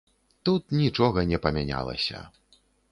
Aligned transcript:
Тут 0.49 0.73
нічога 0.79 1.27
не 1.33 1.41
памянялася. 1.47 2.27